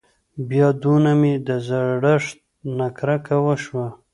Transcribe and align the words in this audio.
بيا 0.49 0.67
دونه 0.81 1.11
مې 1.19 1.33
د 1.47 1.49
زړښت 1.67 2.37
نه 2.77 2.87
کرکه 2.97 3.35
وشوه. 3.45 3.87